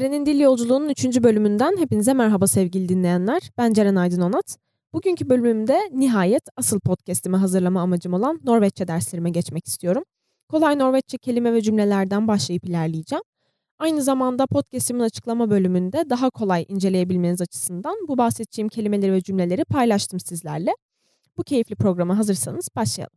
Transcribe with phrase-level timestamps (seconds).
[0.00, 1.04] Ceren'in Dil Yolculuğu'nun 3.
[1.22, 3.50] bölümünden hepinize merhaba sevgili dinleyenler.
[3.58, 4.56] Ben Ceren Aydın Onat.
[4.92, 10.02] Bugünkü bölümümde nihayet asıl podcast'imi hazırlama amacım olan Norveççe derslerime geçmek istiyorum.
[10.48, 13.22] Kolay Norveççe kelime ve cümlelerden başlayıp ilerleyeceğim.
[13.78, 20.20] Aynı zamanda podcast'imin açıklama bölümünde daha kolay inceleyebilmeniz açısından bu bahsedeceğim kelimeleri ve cümleleri paylaştım
[20.20, 20.74] sizlerle.
[21.36, 23.16] Bu keyifli programa hazırsanız başlayalım.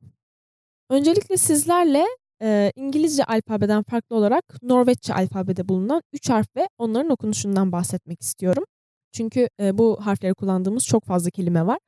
[0.89, 2.05] Öncelikle sizlerle
[2.43, 8.63] e, İngilizce alfabeden farklı olarak Norveççe alfabede bulunan 3 harf ve onların okunuşundan bahsetmek istiyorum.
[9.11, 11.79] Çünkü e, bu harfleri kullandığımız çok fazla kelime var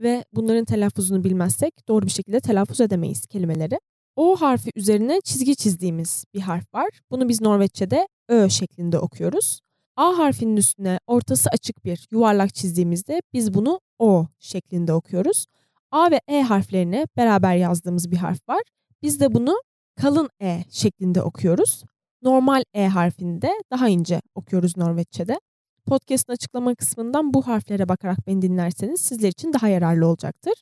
[0.00, 3.78] ve bunların telaffuzunu bilmezsek doğru bir şekilde telaffuz edemeyiz kelimeleri.
[4.16, 6.90] O harfi üzerine çizgi çizdiğimiz bir harf var.
[7.10, 9.60] Bunu biz Norveççe'de Ö şeklinde okuyoruz.
[9.96, 15.46] A harfinin üstüne ortası açık bir yuvarlak çizdiğimizde biz bunu O şeklinde okuyoruz.
[15.90, 18.62] A ve E harflerini beraber yazdığımız bir harf var.
[19.02, 19.56] Biz de bunu
[19.96, 21.84] kalın E şeklinde okuyoruz.
[22.22, 25.40] Normal E harfini de daha ince okuyoruz Norveççe'de.
[25.86, 30.54] Podcast'ın açıklama kısmından bu harflere bakarak beni dinlerseniz sizler için daha yararlı olacaktır.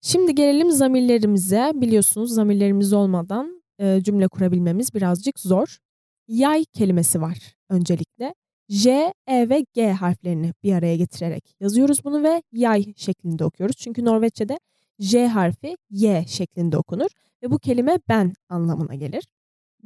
[0.00, 1.72] Şimdi gelelim zamirlerimize.
[1.74, 5.78] Biliyorsunuz zamirlerimiz olmadan e, cümle kurabilmemiz birazcık zor.
[6.28, 8.34] Yay kelimesi var öncelikle.
[8.68, 13.76] J, E ve G harflerini bir araya getirerek yazıyoruz bunu ve yay şeklinde okuyoruz.
[13.76, 14.58] Çünkü Norveççe'de
[14.98, 17.10] J harfi Y şeklinde okunur
[17.44, 19.24] ve bu kelime ben anlamına gelir.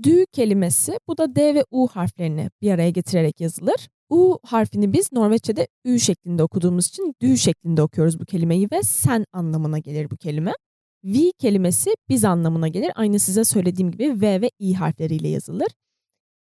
[0.02, 3.88] Dü kelimesi bu da D ve U harflerini bir araya getirerek yazılır.
[4.10, 9.24] U harfini biz Norveççe'de Ü şeklinde okuduğumuz için dü şeklinde okuyoruz bu kelimeyi ve sen
[9.32, 10.52] anlamına gelir bu kelime.
[11.04, 12.92] V kelimesi biz anlamına gelir.
[12.94, 15.68] Aynı size söylediğim gibi V ve I harfleriyle yazılır.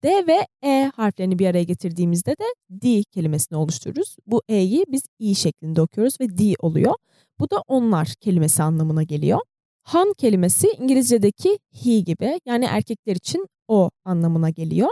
[0.04, 4.16] D ve E harflerini bir araya getirdiğimizde de D kelimesini oluştururuz.
[4.28, 6.96] Bu E'yi biz I şeklinde okuyoruz ve D oluyor.
[7.40, 9.40] Bu da onlar kelimesi anlamına geliyor.
[9.84, 14.90] Han kelimesi İngilizce'deki he gibi yani erkekler için o anlamına geliyor.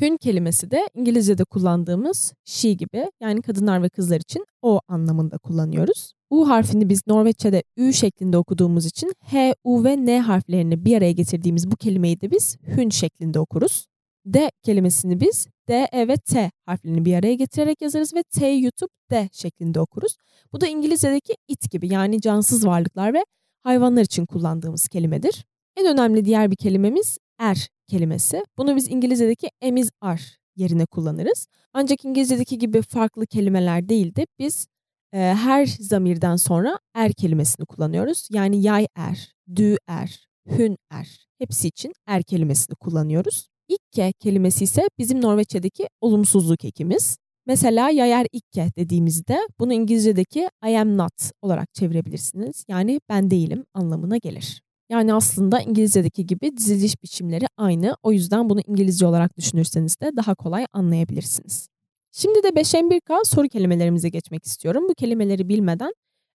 [0.00, 6.12] Hün kelimesi de İngilizce'de kullandığımız she gibi yani kadınlar ve kızlar için o anlamında kullanıyoruz.
[6.30, 11.12] U harfini biz Norveççe'de ü şeklinde okuduğumuz için H, U ve N harflerini bir araya
[11.12, 13.86] getirdiğimiz bu kelimeyi de biz hün şeklinde okuruz.
[14.26, 18.90] D kelimesini biz D, E ve T harflerini bir araya getirerek yazarız ve T yutup
[19.10, 20.16] D şeklinde okuruz.
[20.52, 23.24] Bu da İngilizce'deki it gibi yani cansız varlıklar ve
[23.62, 25.44] hayvanlar için kullandığımız kelimedir.
[25.76, 28.44] En önemli diğer bir kelimemiz er kelimesi.
[28.58, 31.46] Bunu biz İngilizce'deki emiz ar yerine kullanırız.
[31.72, 34.66] Ancak İngilizce'deki gibi farklı kelimeler değil de biz
[35.12, 38.28] e, her zamirden sonra er kelimesini kullanıyoruz.
[38.30, 43.48] Yani yay er, dü er, hün er hepsi için er kelimesini kullanıyoruz.
[43.68, 47.16] İkke kelimesi ise bizim Norveççe'deki olumsuzluk ekimiz.
[47.50, 51.12] Mesela yayer ikke dediğimizde bunu İngilizce'deki I am not
[51.42, 52.64] olarak çevirebilirsiniz.
[52.68, 54.62] Yani ben değilim anlamına gelir.
[54.90, 57.96] Yani aslında İngilizce'deki gibi diziliş biçimleri aynı.
[58.02, 61.68] O yüzden bunu İngilizce olarak düşünürseniz de daha kolay anlayabilirsiniz.
[62.12, 64.84] Şimdi de 5M1K soru kelimelerimize geçmek istiyorum.
[64.88, 65.92] Bu kelimeleri bilmeden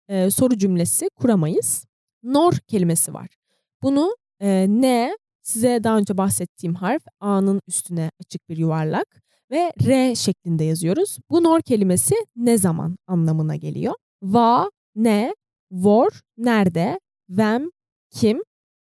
[0.08, 1.84] e, soru cümlesi kuramayız.
[2.22, 3.28] Nor kelimesi var.
[3.82, 10.15] Bunu e, ne, size daha önce bahsettiğim harf A'nın üstüne açık bir yuvarlak ve R
[10.15, 11.19] şeklinde yazıyoruz.
[11.31, 13.94] Bu nor kelimesi ne zaman anlamına geliyor.
[14.22, 15.34] Va, ne,
[15.71, 17.71] vor, nerede, vem,
[18.10, 18.43] kim,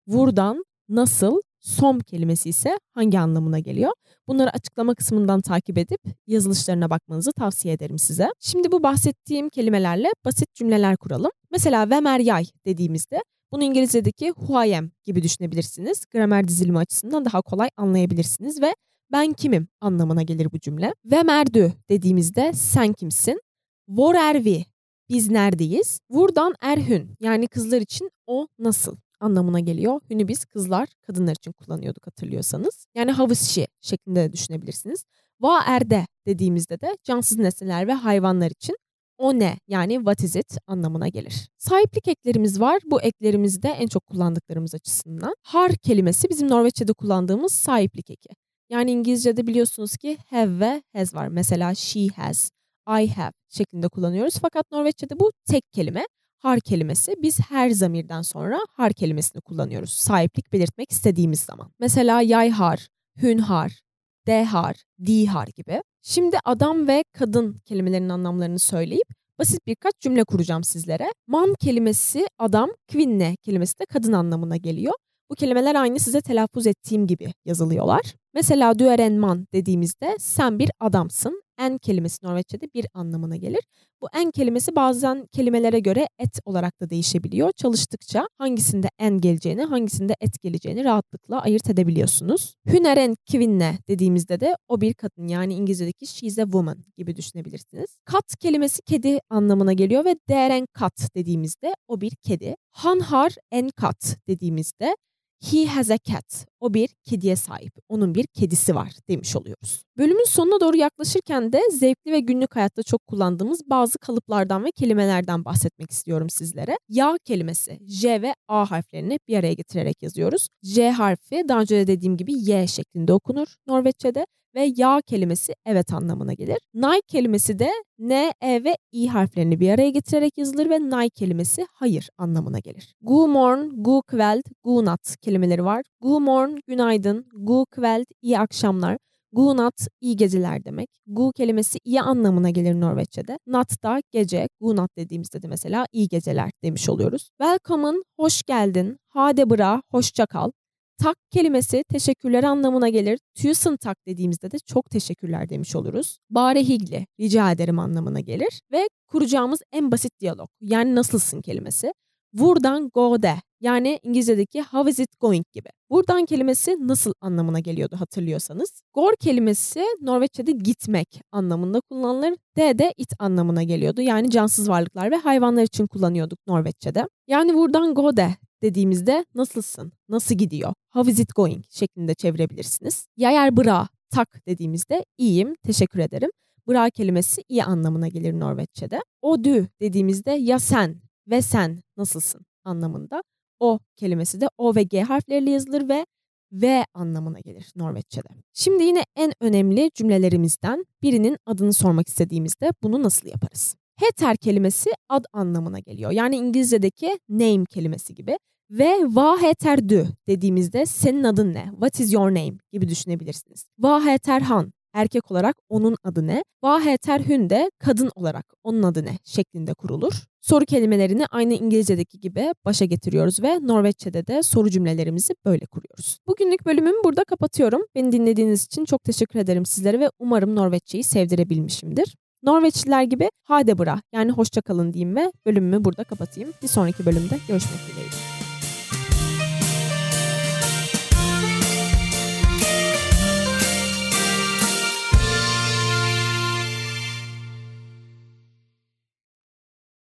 [0.07, 3.91] vurdan, nasıl, som kelimesi ise hangi anlamına geliyor?
[4.27, 8.29] Bunları açıklama kısmından takip edip yazılışlarına bakmanızı tavsiye ederim size.
[8.39, 11.31] Şimdi bu bahsettiğim kelimelerle basit cümleler kuralım.
[11.51, 16.05] Mesela vemer yay dediğimizde bunu İngilizce'deki who I am gibi düşünebilirsiniz.
[16.13, 18.75] Gramer dizilimi açısından daha kolay anlayabilirsiniz ve
[19.11, 20.93] ben kimim anlamına gelir bu cümle.
[21.05, 23.41] Ve merdü dediğimizde sen kimsin?
[23.87, 24.65] Vor ervi
[25.09, 25.99] biz neredeyiz?
[26.09, 30.01] Vurdan erhün yani kızlar için o nasıl anlamına geliyor.
[30.09, 32.85] Hünü biz kızlar, kadınlar için kullanıyorduk hatırlıyorsanız.
[32.95, 35.03] Yani havuzşi şeklinde de düşünebilirsiniz.
[35.41, 38.77] Va erde dediğimizde de cansız nesneler ve hayvanlar için
[39.17, 41.49] o ne yani what is it anlamına gelir.
[41.57, 42.81] Sahiplik eklerimiz var.
[42.85, 45.35] Bu eklerimizde en çok kullandıklarımız açısından.
[45.43, 48.29] Har kelimesi bizim Norveççe'de kullandığımız sahiplik eki.
[48.69, 51.27] Yani İngilizce'de biliyorsunuz ki have ve has var.
[51.27, 52.51] Mesela she has,
[52.87, 54.33] I have şeklinde kullanıyoruz.
[54.41, 56.05] Fakat Norveççe'de bu tek kelime.
[56.39, 59.93] Har kelimesi biz her zamirden sonra har kelimesini kullanıyoruz.
[59.93, 61.71] Sahiplik belirtmek istediğimiz zaman.
[61.79, 62.87] Mesela yay har,
[63.21, 63.79] hün har,
[64.27, 64.75] de har,
[65.05, 65.81] di har gibi.
[66.01, 69.07] Şimdi adam ve kadın kelimelerinin anlamlarını söyleyip
[69.39, 71.07] basit birkaç cümle kuracağım sizlere.
[71.27, 74.93] Man kelimesi adam, kvinne kelimesi de kadın anlamına geliyor.
[75.29, 78.01] Bu kelimeler aynı size telaffuz ettiğim gibi yazılıyorlar.
[78.33, 81.41] Mesela dueren man dediğimizde sen bir adamsın.
[81.59, 83.59] en kelimesi Norveççe'de bir anlamına gelir.
[84.01, 87.51] Bu en kelimesi bazen kelimelere göre et olarak da değişebiliyor.
[87.51, 92.55] Çalıştıkça hangisinde en geleceğini, hangisinde et geleceğini rahatlıkla ayırt edebiliyorsunuz.
[92.67, 97.97] Hüneren kivinne dediğimizde de o bir kadın yani İngilizce'deki she's a woman gibi düşünebilirsiniz.
[98.05, 102.55] Kat kelimesi kedi anlamına geliyor ve deren kat dediğimizde o bir kedi.
[102.71, 104.95] Han har en kat dediğimizde
[105.41, 106.45] He has a cat.
[106.59, 107.73] O bir kediye sahip.
[107.89, 109.83] Onun bir kedisi var demiş oluyoruz.
[109.97, 115.45] Bölümün sonuna doğru yaklaşırken de zevkli ve günlük hayatta çok kullandığımız bazı kalıplardan ve kelimelerden
[115.45, 116.77] bahsetmek istiyorum sizlere.
[116.89, 120.47] Ya kelimesi J ve A harflerini bir araya getirerek yazıyoruz.
[120.63, 124.25] J harfi daha önce de dediğim gibi Y şeklinde okunur Norveççe'de
[124.55, 126.57] ve ya kelimesi evet anlamına gelir.
[126.73, 131.65] Nay kelimesi de N, E ve I harflerini bir araya getirerek yazılır ve nay kelimesi
[131.73, 132.95] hayır anlamına gelir.
[133.01, 135.83] God morgen, god kveld, god natt kelimeleri var.
[136.01, 138.97] God morgen, günaydın, god kveld, iyi akşamlar.
[139.31, 140.89] God natt, iyi geceler demek.
[141.07, 143.37] Gu kelimesi iyi anlamına gelir Norveççe'de.
[143.47, 147.29] Natt da gece, god natt dediğimizde de mesela iyi geceler demiş oluyoruz.
[147.41, 150.51] Welcome, hoş geldin, hade bra, hoşça kal.
[150.99, 153.19] Tak kelimesi teşekkürler anlamına gelir.
[153.35, 156.17] Tusen tak dediğimizde de çok teşekkürler demiş oluruz.
[156.29, 158.61] Bare higli, rica ederim anlamına gelir.
[158.71, 161.93] Ve kuracağımız en basit diyalog yani nasılsın kelimesi.
[162.33, 165.69] Buradan go de yani İngilizce'deki how is it going gibi.
[165.89, 168.81] Buradan kelimesi nasıl anlamına geliyordu hatırlıyorsanız.
[168.93, 172.33] Gor kelimesi Norveççe'de gitmek anlamında kullanılır.
[172.57, 174.01] De de it anlamına geliyordu.
[174.01, 177.07] Yani cansız varlıklar ve hayvanlar için kullanıyorduk Norveççe'de.
[177.27, 178.29] Yani buradan go de
[178.61, 183.07] dediğimizde nasılsın, nasıl gidiyor, how is it going şeklinde çevirebilirsiniz.
[183.17, 186.29] Yayer bra, tak dediğimizde iyiyim, teşekkür ederim.
[186.67, 189.01] Bra kelimesi iyi anlamına gelir Norveççe'de.
[189.21, 193.23] O dü dediğimizde ya sen ve sen nasılsın anlamında.
[193.59, 196.05] O kelimesi de O ve G harfleriyle yazılır ve
[196.51, 198.27] V anlamına gelir Norveççe'de.
[198.53, 203.75] Şimdi yine en önemli cümlelerimizden birinin adını sormak istediğimizde bunu nasıl yaparız?
[203.99, 206.11] Heter kelimesi ad anlamına geliyor.
[206.11, 208.37] Yani İngilizce'deki name kelimesi gibi.
[208.71, 211.65] Ve va heter dü dediğimizde senin adın ne?
[211.71, 212.53] What is your name?
[212.71, 213.65] gibi düşünebilirsiniz.
[213.79, 216.43] Va heter han erkek olarak onun adı ne?
[216.63, 220.13] Va heter hün de kadın olarak onun adı ne şeklinde kurulur.
[220.41, 226.19] Soru kelimelerini aynı İngilizce'deki gibi başa getiriyoruz ve Norveççe'de de soru cümlelerimizi böyle kuruyoruz.
[226.27, 227.81] Bugünlük bölümümü burada kapatıyorum.
[227.95, 232.15] Beni dinlediğiniz için çok teşekkür ederim sizlere ve umarım Norveççeyi sevdirebilmişimdir.
[232.43, 236.53] Norveçliler gibi hade bra yani hoşça kalın diyeyim ve bölümümü burada kapatayım.
[236.61, 238.38] Bir sonraki bölümde görüşmek dileğiyle.